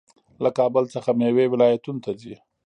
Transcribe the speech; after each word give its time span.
له 0.43 0.49
کابل 0.57 0.83
څخه 0.93 1.09
میوې 1.19 1.45
ولایتونو 1.49 2.03
ته 2.05 2.11
ځي. 2.21 2.35